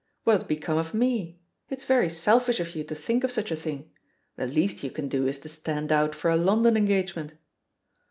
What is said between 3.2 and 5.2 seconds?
of such a thing— ^the least you can